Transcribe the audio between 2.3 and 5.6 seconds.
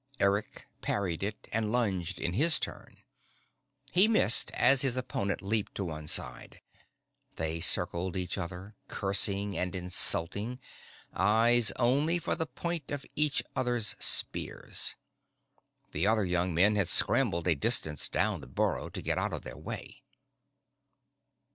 his turn. He missed as his opponent